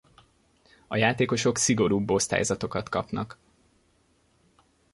A 0.87 0.95
játékosok 0.97 1.57
szigorúbb 1.57 2.09
osztályzatokat 2.11 2.89
kapnak. 2.89 3.37